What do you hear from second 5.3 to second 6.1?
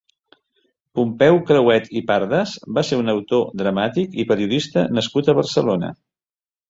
a Barcelona.